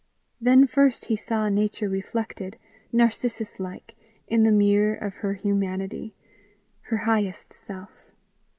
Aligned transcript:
Then 0.41 0.65
first 0.65 1.05
he 1.05 1.15
saw 1.15 1.47
nature 1.47 1.87
reflected, 1.87 2.57
Narcissus 2.91 3.59
like, 3.59 3.93
in 4.25 4.41
the 4.41 4.51
mirror 4.51 4.95
of 4.95 5.17
her 5.17 5.35
humanity, 5.35 6.15
her 6.87 6.97
highest 7.05 7.53
self. 7.53 8.09